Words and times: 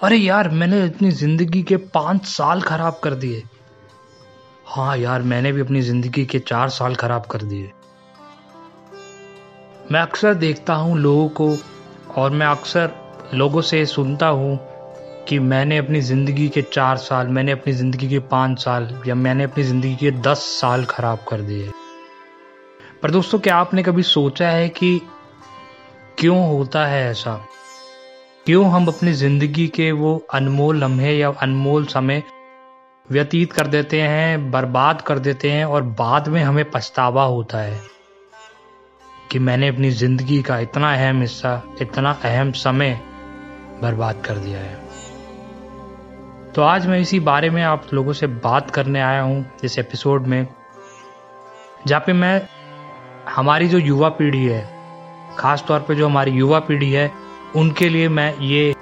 अरे 0.00 0.16
यार, 0.16 0.48
मैंने 0.48 0.84
इतनी 0.84 1.10
ज़िंदगी 1.10 1.62
के 1.62 1.76
पाँच 1.76 2.26
साल 2.26 2.60
खराब 2.60 3.00
कर 3.04 3.14
दिए। 3.14 3.42
हाँ 4.66 4.96
यार, 4.96 5.22
मैंने 5.22 5.52
भी 5.52 5.60
अपनी 5.60 5.80
ज़िंदगी 5.82 6.24
के 6.24 6.38
चार 6.38 6.68
साल 6.68 6.94
खराब 6.94 7.26
कर 7.26 7.42
दिए। 7.42 7.70
मैं 9.92 10.00
अक्सर 10.00 10.34
देखता 10.34 10.74
हूँ 10.74 10.98
लोगों 10.98 11.28
को, 11.28 11.56
और 12.16 12.30
मैं 12.30 12.46
अक्सर 12.46 12.92
लोगों 13.34 13.60
से 13.62 13.84
सुनता 13.86 14.26
हूँ 14.26 14.58
कि 15.28 15.38
मैंने 15.38 15.78
अपनी 15.78 16.00
ज़िंदगी 16.00 16.48
के 16.48 16.62
चार 16.62 16.96
साल, 16.96 17.26
मैंने 17.26 17.52
अपनी 17.52 17.72
ज़िंदगी 17.72 18.08
के 18.08 18.18
पाँच 18.18 18.58
साल, 18.58 19.02
या 19.06 19.14
मैंने 19.14 19.44
अपनी 19.44 19.64
ज़िंदगी 19.64 19.94
के 19.96 20.10
दस 20.10 20.46
साल 20.60 20.84
खराब 20.84 21.24
कर 21.28 21.40
दिए। 21.40 21.70
पर 23.02 23.10
दोस्तों, 23.10 23.38
क्या 23.38 23.56
आपने 23.56 23.82
कभी 23.82 24.02
सोचा 24.02 24.48
है 24.48 24.68
कि 24.68 25.00
क्यों 26.18 26.48
होता 26.48 26.86
है 26.86 27.10
ऐसा? 27.10 27.40
क्यों 28.48 28.70
हम 28.70 28.86
अपनी 28.86 29.12
ज़िंदगी 29.12 29.66
के 29.68 29.92
वो 29.92 30.26
अनमोल 30.34 30.76
लम्हे 30.76 31.12
या 31.12 31.28
अनमोल 31.30 31.86
समय 31.86 32.22
व्यतीत 33.10 33.52
कर 33.52 33.66
देते 33.66 34.00
हैं, 34.00 34.50
बर्बाद 34.50 35.00
कर 35.00 35.18
देते 35.18 35.50
हैं 35.50 35.64
और 35.64 35.82
बाद 35.82 36.28
में 36.28 36.42
हमें 36.42 36.70
पछतावा 36.70 37.24
होता 37.24 37.58
है 37.58 37.80
कि 39.32 39.38
मैंने 39.38 39.68
अपनी 39.68 39.90
ज़िंदगी 39.90 40.40
का 40.42 40.58
इतना 40.58 40.94
अहम 40.94 41.20
हिस्सा, 41.20 41.62
इतना 41.82 42.10
अहम 42.24 42.52
समय 42.52 43.00
बर्बाद 43.82 44.22
कर 44.24 44.34
दिया 44.34 44.60
है। 44.60 44.74
तो 46.52 46.62
आज 46.62 46.86
मैं 46.86 47.00
इसी 47.00 47.20
बारे 47.20 47.50
में 47.50 47.62
आप 47.62 47.94
लोगों 47.94 48.12
से 48.12 48.26
बात 48.26 48.70
करने 48.70 49.00
आया 49.00 49.22
हूँ, 49.22 49.44
इस 49.64 49.78
एपिसोड 49.78 50.26
में, 50.26 50.46
जहाँ 51.86 52.02
पे 52.06 52.12
मैं, 52.12 52.48
हमारी 53.28 53.68
जो 53.68 53.78
युवा 53.78 54.08
पीढ़ी 54.08 54.44
है 54.46 54.68
खास 55.38 55.64
तौर 55.68 55.80
पे 55.80 55.94
जो 55.94 56.08
हमारी 56.08 56.30
युवा 56.30 56.60
पीढ़ी 56.60 56.92
है 56.92 57.27
उनके 57.56 57.88
लिए 57.88 58.08
मैं 58.08 58.38
ये 58.38 58.74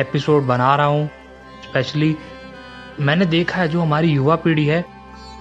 एपिसोड 0.00 0.42
बना 0.42 0.76
रहा 0.76 0.86
हूँ। 0.86 1.06
स्पेशली 1.62 2.16
मैंने 3.00 3.26
देखा 3.26 3.60
है 3.60 3.68
जो 3.68 3.80
हमारी 3.80 4.10
युवा 4.10 4.36
पीढ़ी 4.36 4.66
है, 4.66 4.84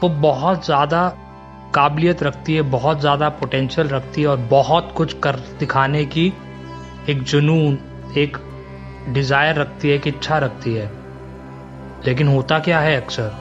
वो 0.04 0.10
बहुत 0.10 0.66
ज़्यादा 0.66 1.18
काबिलियत 1.76 2.24
रखती 2.24 2.56
है, 2.56 2.62
बहुत 2.62 3.00
ज़्यादा 3.00 3.30
पोटेंशियल 3.30 3.88
रखती 3.88 4.22
है 4.22 4.28
और 4.28 4.38
बहुत 4.38 4.94
कुछ 4.98 5.20
कर 5.20 5.36
दिखाने 5.36 6.06
की 6.06 6.34
एक 7.10 7.24
जुनून, 7.24 7.80
एक 8.18 8.38
डिज़ायर 9.10 9.56
रखती 9.56 9.90
है, 9.90 9.96
एक 9.96 10.08
इच्छा 10.08 10.38
रखती 10.38 10.74
है। 10.74 10.92
लेकिन 12.06 12.28
होता 12.28 12.60
क्या 12.60 12.80
है 12.80 13.02
अक्सर? 13.02 13.32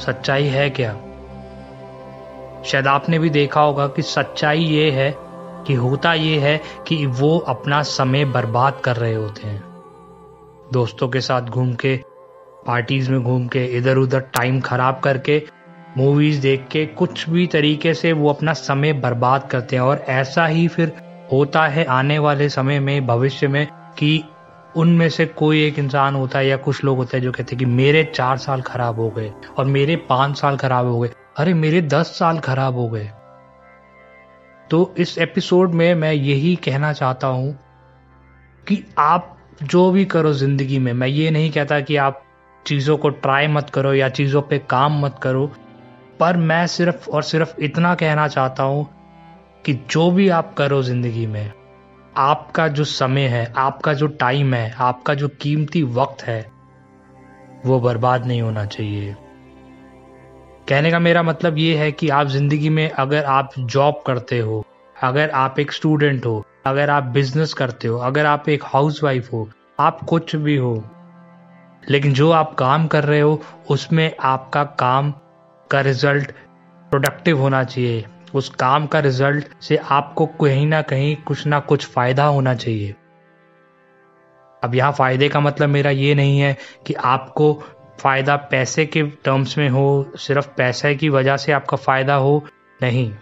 सच्चाई 0.00 0.44
है 0.44 0.70
क्या? 0.70 0.92
शायद 2.64 2.86
आपने 2.86 3.18
भी 3.18 3.30
देखा 3.30 3.60
होगा 3.60 3.86
कि 3.86 4.02
सच्चाई 4.02 4.60
ये 4.60 4.90
है 4.90 5.23
कि 5.66 5.74
होता 5.74 6.14
ये 6.14 6.38
है 6.38 6.60
कि 6.86 7.06
वो 7.06 7.38
अपना 7.38 7.82
समय 7.82 8.24
बर्बाद 8.24 8.80
कर 8.84 8.96
रहे 8.96 9.14
होते 9.14 9.46
हैं। 9.46 9.64
दोस्तों 10.72 11.08
के 11.08 11.20
साथ 11.20 11.42
घूम 11.42 11.74
के, 11.74 12.00
पार्टीज़ 12.66 13.10
में 13.10 13.22
घूम 13.22 13.46
के 13.46 13.64
इधर 13.64 13.96
उधर 13.96 14.20
टाइम 14.20 14.60
खराब 14.60 15.00
करके 15.00 15.42
मूवीज़ 15.96 16.42
देख 16.42 16.66
के, 16.70 16.86
कुछ 16.86 17.30
भी 17.30 17.46
तरीके 17.46 17.94
से 17.94 18.12
वो 18.12 18.30
अपना 18.30 18.52
समय 18.52 18.92
बर्बाद 18.92 19.48
करते 19.50 19.76
हैं। 19.76 19.82
और 19.82 20.04
ऐसा 20.08 20.46
ही 20.46 20.68
फिर 20.68 20.92
होता 21.32 21.66
है 21.66 21.84
आने 21.84 22.18
वाले 22.18 22.48
समय 22.48 22.80
में, 22.80 23.06
भविष्य 23.06 23.48
में, 23.48 23.66
कि 23.98 24.24
उनमें 24.76 25.08
से 25.08 25.26
कोई 25.26 25.66
एक 25.66 25.78
इंसान 25.78 26.14
होता 26.14 26.38
है 26.38 26.46
या 26.46 26.56
कुछ 26.56 26.84
लोग 26.84 26.96
होते 26.96 27.16
हैं 27.16 27.24
जो 27.24 27.32
कहते 27.32 27.56
हैं 27.56 27.58
कि 27.58 27.64
मेरे 27.64 28.12
चार 28.14 28.36
साल 28.36 28.60
खराब 28.60 29.00
हो 29.00 29.10
गए 29.10 29.32
और 29.58 29.64
मेरे 29.64 29.96
पाँच 29.96 30.40
साल 30.40 30.56
खराब 30.56 30.86
हो 30.86 31.00
गए। 31.00 31.10
अरे, 31.36 31.54
मेरे 31.54 31.82
दस 31.82 32.06
साल 32.06 32.38
खराब 32.38 32.74
हो 32.74 32.88
गए। 32.88 33.10
तो 34.70 34.94
इस 34.98 35.18
एपिसोड 35.18 35.70
में 35.70 35.94
मैं 35.94 36.12
यही 36.12 36.54
कहना 36.56 36.92
चाहता 36.92 37.26
हूँ 37.26 37.52
कि 38.66 38.84
आप 38.98 39.36
जो 39.62 39.90
भी 39.90 40.04
करो 40.04 40.32
ज़िंदगी 40.32 40.78
में, 40.78 40.92
मैं 40.92 41.08
ये 41.08 41.30
नहीं 41.30 41.50
कहता 41.50 41.80
कि 41.80 41.96
आप 41.96 42.22
चीज़ों 42.66 42.96
को 42.96 43.08
ट्राई 43.08 43.46
मत 43.46 43.70
करो 43.70 43.92
या 43.94 44.08
चीज़ों 44.08 44.42
पे 44.42 44.58
काम 44.58 45.04
मत 45.04 45.18
करो, 45.22 45.46
पर 46.20 46.36
मैं 46.36 46.66
सिर्फ़ 46.66 47.10
और 47.10 47.22
सिर्फ़ 47.22 47.54
इतना 47.60 47.94
कहना 47.94 48.28
चाहता 48.28 48.62
हूँ 48.62 48.86
कि 49.64 49.74
जो 49.90 50.10
भी 50.10 50.28
आप 50.28 50.54
करो 50.54 50.82
ज़िंदगी 50.82 51.26
में, 51.26 51.52
आपका 52.16 52.68
जो 52.68 52.84
समय 52.84 53.26
है, 53.26 53.52
आपका 53.56 53.94
जो 53.94 54.06
टाइम 54.06 54.54
है, 54.54 54.74
आपका 54.78 55.14
जो 55.14 55.28
कीमती 55.28 55.82
वक्त 55.82 56.22
है, 56.22 56.40
वो 57.66 57.80
बर्बाद 57.80 58.26
नहीं 58.26 58.42
होना 58.42 58.64
चाहिए। 58.66 59.14
कहने 60.68 60.90
का 60.90 60.98
मेरा 60.98 61.22
मतलब 61.22 61.58
ये 61.58 61.76
है 61.76 61.92
कि 61.92 62.08
आप 62.08 62.26
ज़िंदगी 62.26 62.68
में 62.68 62.90
अगर 62.90 63.24
आप 63.24 63.50
जॉब 63.58 64.02
करते 64.06 64.38
हो, 64.38 64.64
अगर 65.02 65.30
आप 65.30 65.58
एक 65.58 65.72
स्टूडेंट 65.72 66.26
हो, 66.26 66.44
अगर 66.66 66.90
आप 66.90 67.04
बिज़नेस 67.04 67.52
करते 67.52 67.88
हो, 67.88 67.98
अगर 67.98 68.26
आप 68.26 68.48
एक 68.48 68.62
हाउसवाइफ 68.64 69.32
हो, 69.32 69.48
आप 69.80 70.00
कुछ 70.02 70.36
भी 70.36 70.56
हो, 70.56 70.84
लेकिन 71.90 72.12
जो 72.12 72.30
आप 72.30 72.54
काम 72.54 72.86
कर 72.86 73.04
रहे 73.04 73.20
हो, 73.20 73.42
उसमें 73.70 74.12
आपका 74.20 74.64
काम 74.64 75.12
का 75.70 75.80
रिज़ल्ट 75.80 76.32
प्रोडक्टिव 76.90 77.40
होना 77.40 77.64
चाहिए। 77.64 78.04
उस 78.34 78.48
काम 78.48 78.86
का 78.86 79.00
रिज़ल्ट 79.00 79.62
से 79.62 79.76
आपको 79.76 80.26
कहीं 80.26 80.66
ना 80.66 80.82
कहीं 80.82 81.16
कुछ 81.16 81.46
ना 81.46 81.60
कुछ 81.60 81.86
फ़ायदा 81.86 82.24
होना 82.24 82.54
चाहिए। 82.54 82.94
अब 84.62 84.74
यहाँ 84.74 84.92
फ़ायदे 84.92 85.28
का 85.28 85.40
मतलब 85.40 85.68
मेरा 85.68 85.90
ये 85.90 86.14
नहीं 86.14 86.38
है 86.40 86.56
कि 86.86 86.94
आपको 86.94 87.52
फ़ायदा 88.00 88.36
पैसे 88.36 88.86
के 88.86 89.02
टर्म्स 89.02 89.58
में 89.58 89.68
हो, 89.68 90.12
सिर्फ़ 90.16 90.48
पैसे 90.56 90.94
की 90.94 91.08
वजह 91.08 91.36
से 91.36 91.52
आपका 91.52 91.76
फ़ायदा 91.76 92.14
हो, 92.14 92.44
नहीं। 92.82 93.14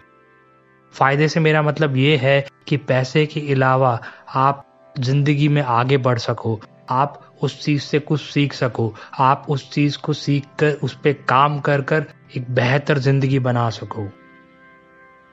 फ़ायदे 0.93 1.27
से 1.27 1.39
मेरा 1.39 1.61
मतलब 1.61 1.97
ये 1.97 2.17
है 2.17 2.47
कि 2.67 2.77
पैसे 2.77 3.25
के 3.25 3.53
अलावा 3.53 4.01
आप 4.35 4.65
ज़िंदगी 4.99 5.47
में 5.47 5.61
आगे 5.61 5.97
बढ़ 5.97 6.17
सको। 6.17 6.61
आप 6.89 7.35
उस 7.41 7.65
चीज़ 7.65 7.81
से 7.81 7.99
कुछ 7.99 8.21
सीख 8.21 8.53
सको। 8.53 8.93
आप 9.19 9.45
उस 9.49 9.71
चीज़ 9.71 9.97
को 9.97 10.13
सीख 10.13 10.43
कर 10.59 10.71
उस 10.71 10.93
पर 10.93 11.13
काम 11.13 11.59
कर 11.59 11.81
कर 11.81 12.05
एक 12.37 12.51
बेहतर 12.51 12.97
ज़िंदगी 12.97 13.39
बना 13.39 13.69
सको। 13.69 14.05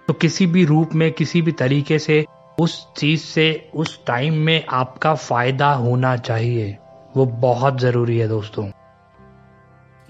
तो 0.09 0.13
किसी 0.13 0.47
भी 0.47 0.65
रूप 0.65 0.95
में, 0.95 1.13
किसी 1.13 1.43
भी 1.43 1.53
तरीके 1.53 1.99
से, 1.99 2.27
उस 2.61 2.89
चीज़ 2.97 3.21
से, 3.21 3.71
उस 3.75 4.07
टाइम 4.07 4.35
में 4.35 4.65
आपका 4.71 5.15
फ़ायदा 5.15 5.73
होना 5.73 6.17
चाहिए। 6.17 6.79
वो 7.17 7.27
बहुत 7.27 7.81
ज़रूरी 7.81 8.19
है 8.19 8.29
दोस्तों। 8.29 8.71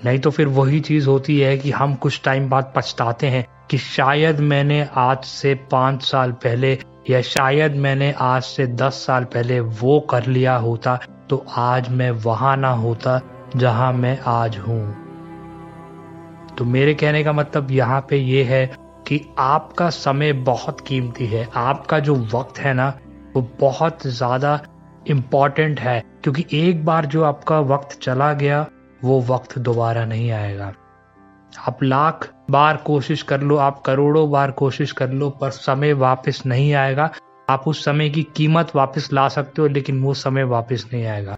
नहीं 0.04 0.18
तो 0.18 0.30
फिर 0.30 0.46
वही 0.48 0.80
चीज़ 0.80 1.08
होती 1.08 1.38
है 1.40 1.56
कि 1.58 1.70
हम 1.70 1.94
कुछ 1.94 2.20
टाइम 2.24 2.48
बाद 2.50 2.72
पछताते 2.76 3.26
हैं 3.26 3.44
कि 3.70 3.78
शायद 3.78 4.40
मैंने 4.40 4.88
आज 4.94 5.24
से 5.24 5.54
पाँच 5.72 6.02
साल 6.02 6.32
पहले 6.32 6.78
या 7.10 7.20
शायद 7.22 7.76
मैंने 7.76 8.12
आज 8.18 8.42
से 8.42 8.66
दस 8.66 9.04
साल 9.06 9.24
पहले 9.24 9.60
वो 9.60 9.98
कर 10.00 10.26
लिया 10.26 10.56
होता 10.56 10.98
तो 11.30 11.44
आज 11.56 11.88
मैं 11.88 12.10
वहाँ 12.10 12.56
ना 12.56 12.70
होता 12.70 13.20
जहाँ 13.56 13.92
मैं 13.92 14.18
आज 14.26 14.58
हूँ। 14.58 14.82
तो 16.58 16.64
मेरे 16.64 16.94
कहने 16.94 17.22
का 17.24 17.32
मतलब 17.32 17.70
यहाँ 17.70 18.00
पे 18.10 18.16
ये 18.16 18.42
है 18.44 18.66
कि 19.08 19.20
आपका 19.38 19.90
समय 19.90 20.32
बहुत 20.32 20.80
कीमती 20.80 21.26
है। 21.26 21.48
आपका 21.54 21.98
जो 21.98 22.14
वक्त 22.34 22.58
है 22.58 22.74
ना, 22.74 22.92
वो 23.36 23.42
बहुत 23.60 24.06
ज़्यादा 24.06 24.60
इंपॉर्टेंट 25.08 25.80
है, 25.80 26.02
क्योंकि 26.22 26.44
एक 26.52 26.84
बार 26.84 27.06
जो 27.06 27.22
आपका 27.24 27.60
वक्त 27.60 27.98
चला 28.02 28.32
गया 28.32 28.66
वो 29.04 29.20
वक्त 29.20 29.58
दोबारा 29.58 30.04
नहीं 30.04 30.30
आएगा। 30.30 30.72
आप 31.68 31.82
लाख 31.82 32.28
बार 32.50 32.76
कोशिश 32.76 33.22
कर 33.22 33.40
लो, 33.40 33.56
आप 33.56 33.80
करोड़ों 33.80 34.30
बार 34.30 34.50
कोशिश 34.50 34.92
कर 34.92 35.10
लो, 35.10 35.30
पर 35.30 35.50
समय 35.50 35.92
वापस 35.92 36.42
नहीं 36.46 36.72
आएगा। 36.74 37.10
आप 37.50 37.64
उस 37.66 37.84
समय 37.84 38.10
की 38.10 38.22
कीमत 38.36 38.72
वापस 38.76 39.08
ला 39.12 39.28
सकते 39.28 39.62
हो, 39.62 39.68
लेकिन 39.68 40.00
वो 40.02 40.14
समय 40.14 40.44
वापस 40.44 40.86
नहीं 40.92 41.06
आएगा। 41.06 41.36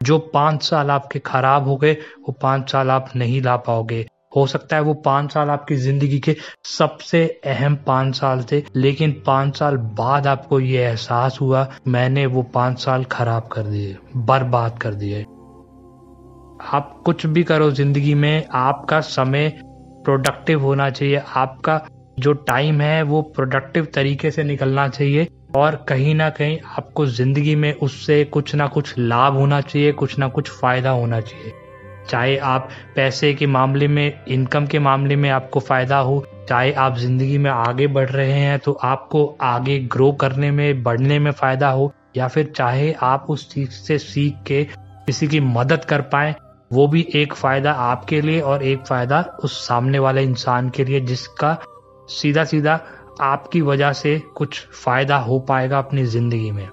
जो 0.00 0.18
पाँच 0.18 0.62
साल 0.62 0.90
आपके 0.90 1.18
खराब 1.18 1.68
हो 1.68 1.76
गए, 1.76 1.92
वो 1.92 2.32
पाँच 2.32 2.70
साल 2.70 2.90
आप 2.90 3.10
नहीं 3.16 3.42
ला 3.42 3.56
पाओगे। 3.56 4.06
हो 4.36 4.46
सकता 4.46 4.76
है 4.76 4.82
वो 4.82 4.94
पाँच 4.94 5.32
साल 5.32 5.50
आपकी 5.50 5.76
ज़िंदगी 5.76 6.18
के 6.18 6.36
सबसे 6.64 7.24
अहम 7.46 7.76
पाँच 7.76 8.16
साल 8.16 8.44
थे, 8.52 8.62
लेकिन 8.76 9.12
पाँच 9.26 9.56
साल 9.58 9.76
बाद 9.76 10.26
आपको 10.26 10.60
ये 10.60 10.82
एहसास 10.84 11.38
हुआ, 11.40 11.66
मैंने 11.88 12.26
वो 12.26 12.42
पाँच 12.42 12.80
साल 12.80 13.04
खराब 13.04 13.48
कर 13.48 13.62
दिए, 13.62 13.96
बर्बाद 14.16 14.78
कर 14.78 14.94
दिए। 14.94 15.24
आप 16.62 17.02
कुछ 17.04 17.24
भी 17.26 17.42
करो, 17.44 17.70
ज़िंदगी 17.70 18.14
में 18.14 18.46
आपका 18.54 19.00
समय 19.00 19.48
प्रोडक्टिव 20.04 20.60
होना 20.60 20.88
चाहिए। 20.90 21.22
आपका 21.36 21.80
जो 22.18 22.32
टाइम 22.32 22.80
है, 22.80 23.02
वो 23.02 23.20
प्रोडक्टिव 23.22 23.86
तरीके 23.94 24.30
से 24.30 24.44
निकलना 24.44 24.86
चाहिए 24.88 25.26
और 25.56 25.76
कहीं 25.88 26.14
ना 26.14 26.28
कहीं 26.30 26.58
आपको 26.78 27.06
ज़िंदगी 27.06 27.54
में 27.56 27.72
उससे 27.74 28.24
कुछ 28.24 28.54
ना 28.54 28.66
कुछ 28.66 28.94
लाभ 28.98 29.36
होना 29.36 29.60
चाहिए, 29.60 29.92
कुछ 29.92 30.18
ना 30.18 30.28
कुछ 30.28 30.50
फ़ायदा 30.50 30.90
होना 30.90 31.20
चाहिए। 31.20 31.52
चाहे 32.08 32.36
आप 32.38 32.68
पैसे 32.96 33.32
के 33.34 33.46
मामले 33.46 33.88
में 33.88 34.24
इनकम 34.28 34.66
के 34.66 34.78
मामले 34.78 35.16
में 35.16 35.28
आपको 35.30 35.60
फ़ायदा 35.60 35.98
हो, 35.98 36.24
चाहे 36.48 36.72
आप 36.72 36.96
ज़िंदगी 36.96 37.38
में 37.38 37.50
आगे 37.50 37.86
बढ़ 37.88 38.08
रहे 38.08 38.32
हैं 38.32 38.58
तो 38.58 38.72
आपको 38.72 39.24
आगे 39.42 39.78
ग्रो 39.78 40.10
करने 40.12 40.50
में, 40.50 40.82
बढ़ने 40.82 41.18
में 41.18 41.30
फ़ायदा 41.30 41.70
हो, 41.70 41.92
या 42.16 42.28
फिर 42.28 42.52
चाहे 42.56 42.92
आप 43.02 43.26
उस 43.28 43.50
चीज़ 43.52 43.70
से 43.70 43.98
सीख 43.98 44.42
के 44.46 44.64
किसी 45.06 45.26
की 45.28 45.40
मदद 45.40 45.84
कर 45.84 46.00
पाए 46.02 46.34
वो 46.70 46.86
भी 46.88 47.06
एक 47.14 47.34
फ़ायदा 47.34 47.72
आपके 47.72 48.20
लिए 48.20 48.40
और 48.40 48.62
एक 48.62 48.86
फ़ायदा 48.86 49.20
उस 49.44 49.58
सामने 49.66 49.98
वाले 49.98 50.22
इंसान 50.22 50.70
के 50.70 50.84
लिए, 50.84 51.00
जिसका 51.00 51.56
सीधा 52.08 52.44
सीधा 52.44 52.80
आपकी 53.20 53.60
वजह 53.60 53.92
से 53.92 54.18
कुछ 54.36 54.66
फ़ायदा 54.74 55.16
हो 55.16 55.38
पाएगा 55.38 55.78
अपनी 55.78 56.04
ज़िंदगी 56.04 56.50
में। 56.50 56.66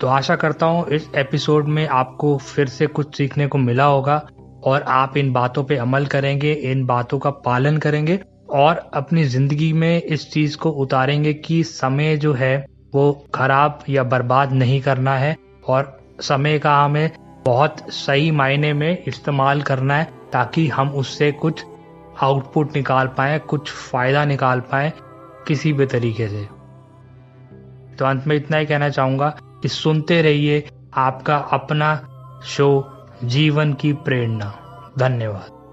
तो 0.00 0.06
आशा 0.06 0.36
करता 0.36 0.66
हूँ 0.66 0.86
इस 0.88 1.08
एपिसोड 1.14 1.68
में 1.68 1.86
आपको 1.88 2.36
फिर 2.38 2.68
से 2.68 2.86
कुछ 2.86 3.16
सीखने 3.16 3.46
को 3.46 3.58
मिला 3.58 3.84
होगा 3.84 4.16
और 4.64 4.82
आप 4.82 5.16
इन 5.16 5.32
बातों 5.32 5.64
पे 5.64 5.76
अमल 5.76 6.06
करेंगे, 6.06 6.52
इन 6.52 6.84
बातों 6.86 7.18
का 7.18 7.30
पालन 7.30 7.76
करेंगे 7.76 8.20
और 8.50 8.90
अपनी 8.94 9.24
ज़िंदगी 9.24 9.72
में 9.72 10.02
इस 10.02 10.30
चीज़ 10.32 10.56
को 10.56 10.70
उतारेंगे 10.70 11.34
कि 11.34 11.62
समय 11.64 12.16
जो 12.16 12.32
है 12.32 12.56
वो 12.94 13.12
खराब 13.34 13.78
या 13.88 14.02
बर्बाद 14.04 14.52
नहीं 14.52 14.80
करना 14.80 15.16
है 15.16 15.36
और 15.68 15.98
समय 16.20 16.58
का 16.58 16.76
हमें 16.84 17.10
बहुत 17.44 17.92
सही 17.92 18.30
मायने 18.30 18.72
में 18.72 19.04
इस्तेमाल 19.08 19.62
करना 19.62 19.96
है 19.96 20.12
ताकि 20.32 20.68
हम 20.68 20.90
उससे 20.90 21.32
कुछ 21.32 21.64
आउटपुट 22.22 22.76
निकाल 22.76 23.06
पाए, 23.06 23.38
कुछ 23.38 23.70
फ़ायदा 23.70 24.24
निकाल 24.24 24.60
पाए 24.60 24.92
किसी 25.48 25.72
भी 25.72 25.86
तरीके 25.86 26.28
से। 26.28 26.48
तो 27.96 28.04
अंत 28.04 28.26
में 28.26 28.36
इतना 28.36 28.56
ही 28.56 28.66
कहना 28.66 28.88
चाहूँगा 28.88 29.28
कि 29.44 29.68
सुनते 29.68 30.22
रहिए 30.22 30.68
आपका 30.94 31.36
अपना 31.36 32.08
शो, 32.44 32.90
जीवन 33.24 33.72
की 33.72 33.92
प्रेरणा। 33.92 34.60
धन्यवाद। 34.98 35.63